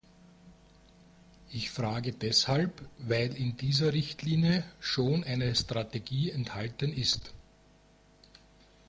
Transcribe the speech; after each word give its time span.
Ich 1.51 1.69
frage 1.69 2.11
deshalb, 2.11 2.89
weil 2.97 3.35
in 3.35 3.55
dieser 3.57 3.93
Richtlinie 3.93 4.63
schon 4.79 5.23
eine 5.23 5.53
Strategie 5.53 6.31
enthalten 6.31 6.91
ist. 6.91 7.31